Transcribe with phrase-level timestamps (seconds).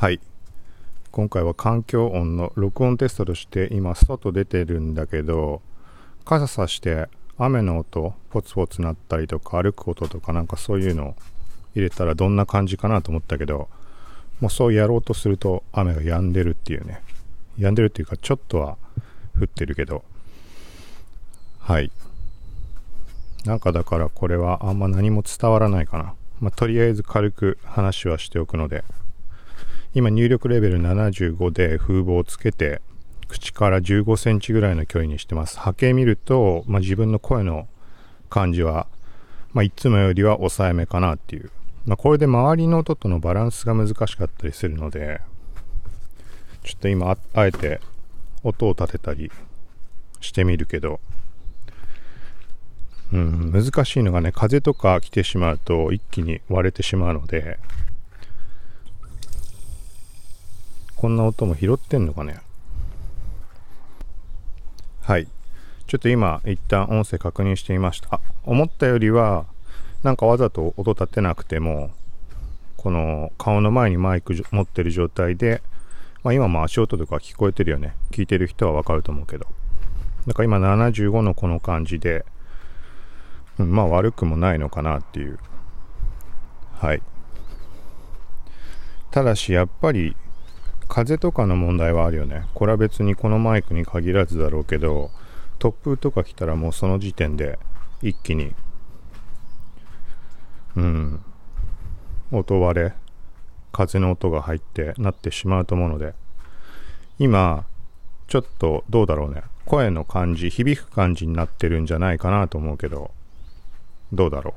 [0.00, 0.20] はい。
[1.10, 5.60] 今回は環境音の録音テストとして今外出てるんだけど
[6.24, 11.16] 傘さして雨の音ポツポツ鳴ったりとか歩く音とかなんかそういうの
[11.74, 13.68] 入れたらどんな感じかなと思ったけど
[14.40, 17.02] もうそうやろうとすると雨が止んでるっていうね。
[17.58, 18.78] 止んでるっていうかちょっとは
[19.38, 20.02] 降ってるけど。
[21.58, 21.92] はい。
[23.44, 26.14] なんかだからこれはあんま何も伝わらないかな。
[26.40, 28.82] まあ、とりあえず軽く話はしておくので。
[29.92, 32.80] 今入力レベル75で風防をつけて
[33.26, 35.58] 口から15センチぐらいの距離にしてます。
[35.58, 37.66] 波形見ると、まあ、自分の声の
[38.28, 38.86] 感じは、
[39.52, 41.50] まあ、いつもよりは抑えめかなっていう、
[41.86, 45.20] まあ、これで周りの音とのバランスが難しかったりするので
[46.62, 47.80] ちょっと今あえて
[48.44, 49.32] 音を立てたり
[50.20, 51.00] してみるけど。
[53.12, 57.58] うん難しいのがね風とか来てしまうと一気に割れてしまうので
[61.00, 62.40] こんな音も拾ってんのかね？
[65.00, 65.26] はい。
[65.86, 68.16] ちょっと今一旦音声確認してみました。
[68.16, 69.46] あ思ったよりは
[70.02, 71.90] なんかわざと音立てなくても
[72.76, 75.62] この顔の前にマイク持ってる状態で、
[76.22, 77.94] まあ、今も足音とか聞こえてるよね。
[78.10, 79.46] 聞いてる人はわかると思うけど。
[80.26, 82.26] だから今75のこの感じで、
[83.58, 85.38] うん、まあ悪くもないのかなっていう。
[86.74, 87.00] はい。
[89.10, 90.14] ただしやっぱり
[90.90, 92.42] 風とかの問題はあるよね。
[92.52, 95.12] これは別にこのマイクに限らずだろうけど、
[95.60, 97.60] 突風とか来たらもうその時点で
[98.02, 98.52] 一気に、
[100.74, 101.20] うん、
[102.32, 102.92] 音割れ、
[103.70, 106.12] 風の音が入ってなってしまうと思うので、
[107.20, 107.64] 今、
[108.26, 109.44] ちょっとどうだろうね。
[109.66, 113.12] 声の感じ、響く感じになってるんじゃないかなと思うけど、
[114.12, 114.56] どうだろ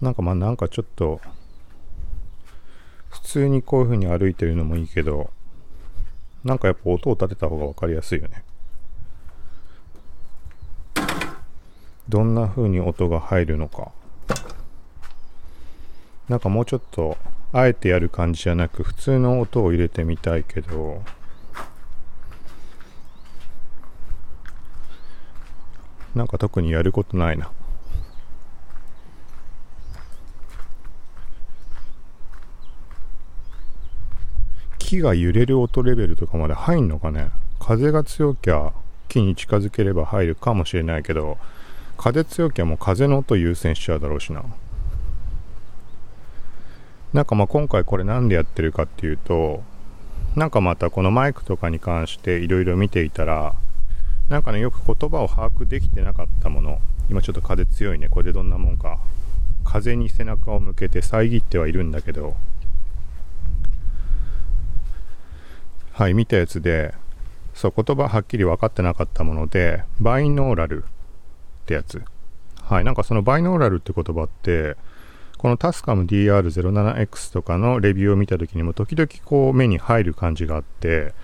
[0.00, 0.04] う。
[0.04, 1.20] なんかまあなんかちょっと
[3.32, 5.30] 通にこういう風に歩いてるのもいいけど、
[6.44, 8.44] なんかやっぱ音を立てた方が分かりやすいよね。
[12.10, 13.90] どんな風に音が入るのか。
[16.28, 17.16] なんかもうちょっと、
[17.54, 21.02] あえてやる感じじゃなく、普通の音を入れてみたいけど、
[26.14, 27.50] なんか特にやることないな。
[34.92, 37.30] 木が揺れる音レベルとかまで入んのかね？
[37.58, 38.74] 風が強きゃ
[39.08, 41.38] 木に近づければ入るかもしれないけど
[41.96, 44.44] 風強きゃもう風の音優先しちゃうだろうしな。
[47.14, 49.62] なんかまあ今回これなんでやってるかっていうと
[50.36, 53.54] なんかまたこのマイクとかに関していろいろ見ていたら
[54.28, 58.10] なんかねよく言葉を把握できてなかったもの今ちょっと風強いね。
[58.10, 58.98] これでどんなもんか。
[59.64, 62.36] 風に背中を向けて遮ってはいるんだけど
[65.92, 66.94] はい、見たやつで、
[67.54, 70.86] そう、言葉はっきり分かってなかったもので、バイノーラルっ
[71.66, 72.02] てやつ。
[72.62, 74.76] はい、なんかそのバイノーラルって言葉って、
[75.36, 81.14] このタスカム DR07X とかのレビューを見た時にも時々こう目に入る感じがあって、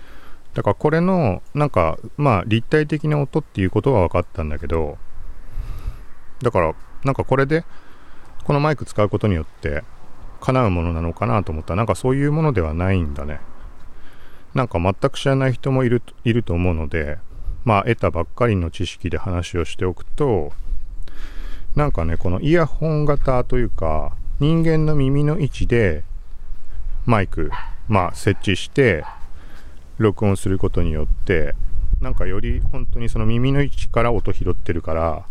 [0.53, 4.97] だからこれのなんかまあ立体的な音っていうことは分かったんだけど、
[6.41, 6.75] だから
[7.05, 7.63] なんかこれで
[8.43, 9.83] このマイク使うことによって
[10.41, 13.39] 叶うものなのかなと思ったらなんかそういうものではないんだね。
[14.53, 17.17] なんか全く知らない人もいるいると思うので、
[17.65, 20.51] まあ、得たばっかりの知識で話をしておくと、
[21.75, 26.03] なんかね、このイヤホン型というか、人間の耳の位置で
[27.05, 27.51] マイク、
[27.87, 29.03] まあ、設置して、
[29.97, 31.53] 録音することによって、
[32.01, 35.25] なんかより本当にその耳の位置から音拾ってるから、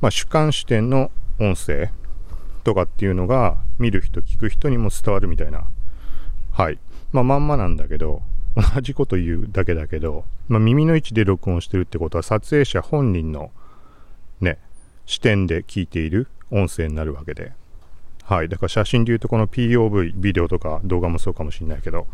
[0.00, 1.90] まあ、主観視点の音声
[2.64, 5.64] とかっていうのが見る人聞く人にも伝わるみたいな
[6.52, 6.78] はい
[7.12, 8.22] まあ、まんまなんだけど、
[8.56, 13.50] 同じこと言うだけだけど、まあ、耳の位置で録音してるってことは撮影者本人の
[14.40, 14.58] ね、
[15.06, 17.52] 視点で聞いている音声になるわけで。
[18.24, 18.48] はい。
[18.48, 22.06] だから写真で言うとこの POV、ビデオとか動画もそうかもしれないけど、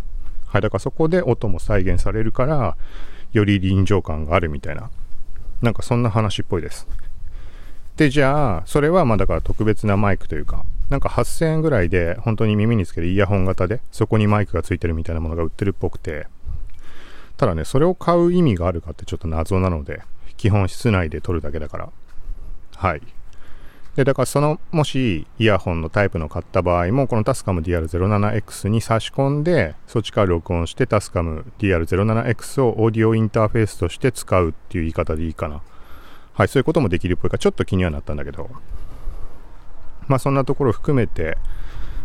[0.47, 0.61] はい。
[0.61, 2.77] だからそこで音も再現されるから、
[3.33, 4.91] より臨場感があるみたいな、
[5.61, 6.87] なんかそんな話っぽいです。
[7.97, 16.29] で、じゃあ、それはまあだから特別なマイクというか、なんか8000円ぐらいで本当に耳につけるイヤホン型でそこにマイクがついてるみたいなものが売ってるっぽくて。
[17.37, 20.02] ただねそれを買う意味があるかってちょっと謎なので
[20.37, 21.88] 基本室内で撮るだけだから。
[22.76, 23.02] はい。
[23.96, 35.61] でだからそのもしイヤホンのタイプの買った場合もこのタスカム DR07X に差し込んでそっちから録音してタスカム DR07X をオーディオインターフェースとして使うっていう言い方でいいかな。
[36.35, 38.49] はいそういうこともできるっぽいかちょっと気にはなったんだけど。
[40.09, 41.39] まあそんなところ含めて、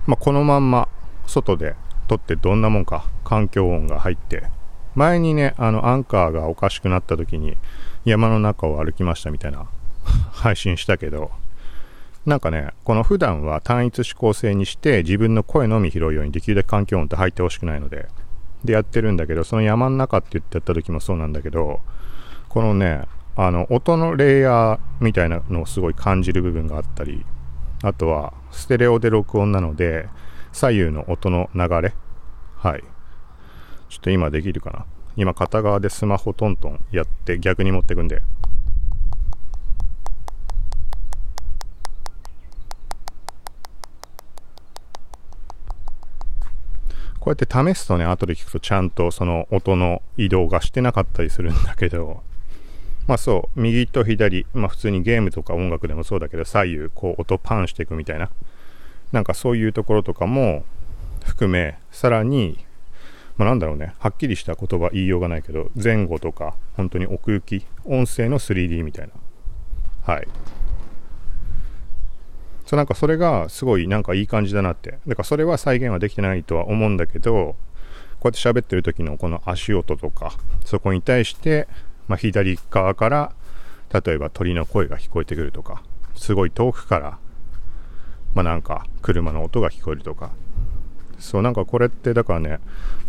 [0.07, 0.87] まあ、このまんま
[1.27, 1.75] 外で
[2.07, 4.43] 撮ってどんなもんか環境音が入って
[4.95, 7.57] 前にねあのアンカーがおかしくなった時に
[8.05, 9.67] 山の中を歩きましたみたいな
[10.31, 11.31] 配信したけど
[12.25, 18.07] なんかねこの普段は単一指向性にして自分の声のみ拾うようにできるだけ環境音って入ってほしくないので
[18.63, 21.79] でやってるんだけどその山の中って言ってやった時もそうなんだけど
[22.49, 23.03] このね
[23.35, 27.25] あの音のレイヤーみたいなのをすごい感じる部分があったり
[27.81, 30.09] あとはステレオで録音なので
[30.51, 31.93] 左右の音の流れ。
[32.57, 32.83] はい。
[33.89, 34.85] ちょっと今できるかな。
[35.15, 38.21] 今片側でスマホトントンやって逆に持ってくんで。
[47.19, 52.23] こうやって試すとね後で聞くとちゃんとその音の移動がしてなかったりするんだけど。
[53.09, 58.29] まあそう、右と左、まあ普通にゲームとか音楽でもそうだけど、左右こう音パンしていくみたいな、
[59.11, 60.63] なんかそういうところとかも
[61.25, 62.63] 含め、さらに、
[63.35, 70.13] まあなんだろうね、はっきりした言葉言いようがないけど、前後とか、本当に奥行き、音声の 3D みたいな。
[70.13, 70.27] はい。
[72.67, 74.99] そうなんかそれがすごいなんかいい感じだなって。
[75.07, 77.55] だからそれは再現はできてないとは思うんだけど、
[78.19, 80.33] こうやって喋ってる時のこの足音とか、
[80.63, 81.67] そこに対して
[82.09, 83.33] まあ、左側から
[83.93, 85.83] 例えば鳥の声が聞こえてくるとか
[86.15, 87.19] すごい遠くから
[88.33, 90.31] まあなんか車の音が聞こえるとか。
[91.19, 92.59] そうなんかこれってだからね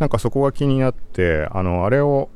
[0.01, 2.29] なんかそこが気になってあのあれを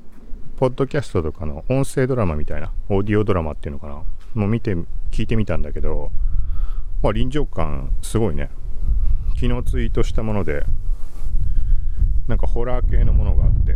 [0.56, 3.94] ポッドキャストとかの音声ドラマみたいなオーディオドラマっていうのかな
[4.34, 4.76] もう見て
[5.10, 6.12] 聞いてみたんだけど
[7.02, 8.50] まあ臨場感すごいね。
[9.34, 10.64] 昨日ツイートしたもので
[12.28, 13.74] なんかホラー系のものがあって。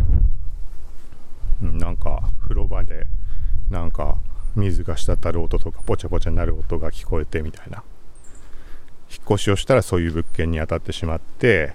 [1.61, 3.07] なんか風呂場で
[3.71, 4.19] なんか
[4.57, 7.83] 水が滴る音とかポチャポチャなる音が聞こえてみたいな。
[9.11, 11.73] 引っ越しをしたらそういう物件に当たってしまって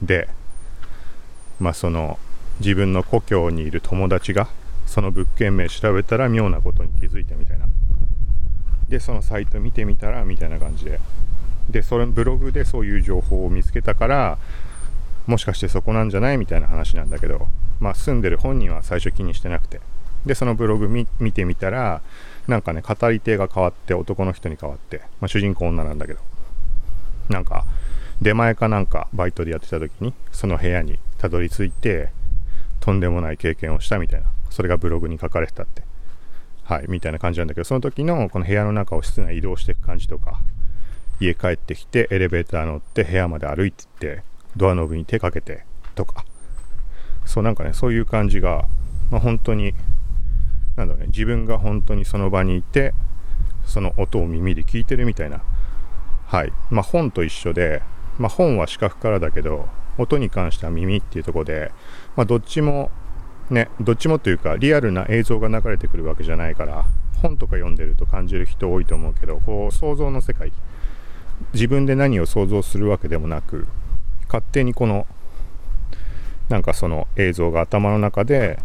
[0.00, 0.28] で
[1.60, 2.18] まあその
[2.60, 4.48] 自分の故郷にいる友達が
[4.86, 7.66] その物件名調べたら妙なことに気づいたみたいな。
[8.88, 10.98] でそのサイト見てみたらみたいな感じで。
[11.68, 14.38] でそれブログでそういう情報を見つけたから
[15.28, 16.38] もしかしてそこなんじゃない？
[16.38, 17.46] みたいな話なんだけど。
[17.80, 19.80] まあ、住んでる本人は最初気にしてなくて。
[20.26, 22.02] でそのブログ見てみたら
[22.48, 26.20] なんかね語り手が変わって男の人に変わって、まあ、主人公女なんだけど。
[27.28, 27.66] なんか
[28.20, 32.08] 出前かなんかバイトでやってた時にその部屋にたどり着いて
[32.80, 34.26] とんでもない経験をしたみたいな。
[34.50, 35.82] それがブログに書かれてたって。
[36.64, 37.64] はいみたいな感じなんだけど。
[37.64, 40.40] その時のこの部屋の中を室内移動していく感じとか。
[41.20, 44.22] 家帰ってきてエレベーター乗って部屋まで歩いてって
[44.58, 45.64] ドアノブに手かけて
[45.94, 46.24] とか
[47.28, 48.66] そうなんかね、そういう感じが、
[49.10, 49.74] まあ、本当に、
[50.76, 52.94] なんだろうね、自分が本当にその場にいて、
[53.66, 55.42] その音を耳で聞いてるみたいな。
[56.26, 56.52] はい。
[56.70, 57.82] まあ、本と一緒で、
[58.18, 59.68] まあ、本は視覚からだけど、
[59.98, 61.70] 音に関しては耳っていうとこで、
[62.16, 62.90] まあ、どっちも、
[63.50, 66.86] ね、どっちもというか、リアルな映像が流れてくるわけじゃないから、
[67.20, 70.50] 本とか読んでると感じる人多いと思うけど、こう、想像の世界、
[71.52, 73.66] 自分で何を想像するわけでもなく、
[74.28, 75.06] 勝手にこの
[76.48, 78.58] なんかその映像が頭の中で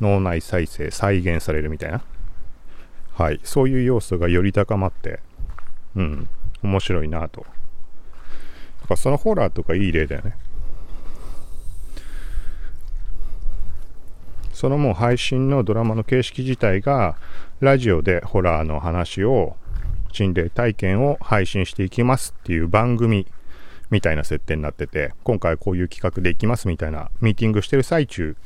[0.00, 2.02] 脳内再生再現されるみたいな。
[3.14, 3.40] はい。
[3.44, 5.20] そういう要素がより高まって
[5.96, 6.28] うん。
[6.62, 7.46] 面白いなと。
[8.82, 10.36] だかそのホラーとかいい例だよね。
[14.52, 17.16] そのもう配信のドラマの形式自体が
[17.60, 19.56] ラジオでホラーの話を
[20.12, 23.26] 心霊体験を配信していきますっていう番組
[23.94, 28.36] みたいな設定になってて、今回こういう企画でいきますみたいなミーティングしてる最中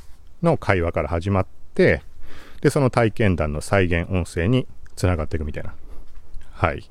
[0.42, 2.02] の会話から始まって、
[2.60, 5.74] で、その体験談の再現音声につながっていくみたいな。
[6.52, 6.84] はい。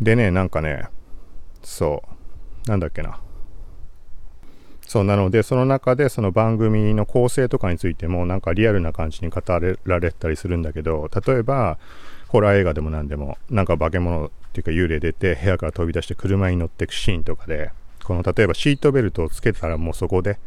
[0.00, 0.84] でね、なんかね、
[1.64, 2.04] そ
[2.66, 3.18] う、なんだっけな。
[4.86, 11.78] そうなので、その中でその番組の構成とかについてもなんかリアルな感じに語られたりするんだけど、例えば、
[12.28, 17.72] ホラー映画でも何でも、なんか化け物っていうか幽霊出て部屋から飛び出して車に乗っていくシーンとかで、
[18.04, 20.38] この例えばシートベルトをつけたらもうそこで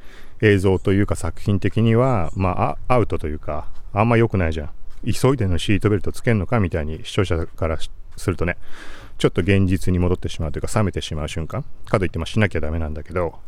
[0.42, 4.70] 映像というか作品的には、まあアウトというか、あんま良くないじゃん。
[5.12, 7.78] 急いでのシートベルトつけんのかみたいに視聴者から
[8.16, 8.58] するとね、
[9.18, 13.40] ちょっと現実に戻ってしまうというか冷めてしまう瞬間かといってもしなきゃダメなんだけど、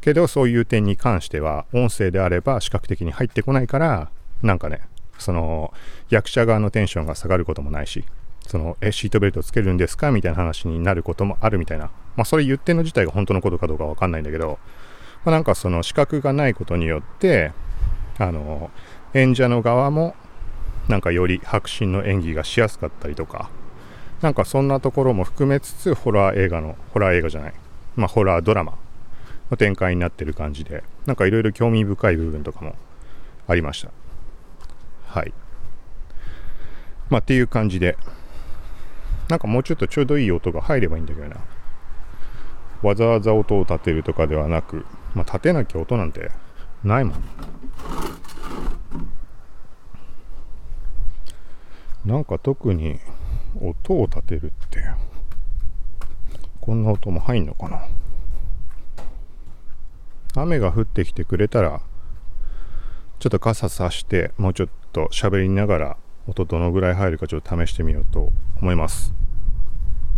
[0.00, 4.10] けどそういう点に関しては音声であれば視覚的に入ってこないから、
[4.42, 4.80] なんかね、
[5.18, 5.72] その
[6.10, 8.04] 役者側のテンションが下がることもないし、
[8.46, 10.10] そのえシートベルトつけるんですか？
[10.10, 11.86] みたいな話になることもあるみたいな、
[12.16, 14.58] まあ、それ言ってんの自体が本当のことかどうかわかんないんだけど、
[15.24, 17.52] まあ、なんかその資格がないことによって、
[18.18, 18.70] あの
[19.14, 20.14] 演者の側も
[20.88, 23.50] なんかより迫真の演技がしやすかったりとか、
[24.20, 27.54] なんかそんなところも含めつつ、ホラー映画の、ホラー映画じゃない、
[27.96, 28.76] まあホラードラマ
[29.50, 32.76] の展開になってる感じで、なんかいろいろ興味深い部分とかも
[33.48, 33.90] ありました。
[35.06, 35.32] はい。
[37.08, 37.96] まあっていう感じで、
[39.28, 41.36] なんかもうちょっとちょうどいい音が入ればいいんだけどな。
[42.82, 46.30] わざわざ音を立てるとかではなく、まあ立てなきゃ音なんて
[46.82, 47.24] ないもん。
[52.04, 53.00] なんか特に
[53.58, 54.84] 音を立てるって、
[56.60, 57.86] こんな音も入んのかな
[60.36, 61.80] 雨が降ってきてくれたら、
[63.18, 69.12] ちょっと傘さして、もうちょっと喋りながら、音どのぐらい入るかちょっと試してみようと思います。